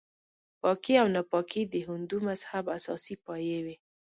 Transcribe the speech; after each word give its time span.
پاکي 0.61 0.93
او 1.01 1.07
ناپاکي 1.15 1.61
د 1.67 1.75
هندو 1.87 2.17
مذهب 2.27 2.65
اساسي 2.77 3.15
پایې 3.25 3.59
وې. 3.65 3.75